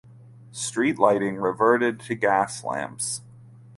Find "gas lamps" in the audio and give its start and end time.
2.15-3.21